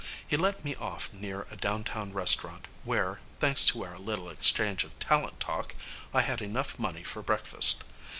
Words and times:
He 0.27 0.35
let 0.35 0.65
me 0.65 0.73
off 0.77 1.13
near 1.13 1.45
a 1.51 1.55
downtown 1.55 2.11
restaurant 2.11 2.67
where, 2.83 3.19
thanks 3.39 3.65
to 3.67 3.85
our 3.85 3.99
little 3.99 4.31
exchange 4.31 4.83
of 4.83 4.97
talent 4.97 5.39
talk, 5.39 5.75
I 6.11 6.21
had 6.23 6.41
enough 6.41 6.79
money 6.79 7.03
for 7.03 7.21
breakfast. 7.21 7.83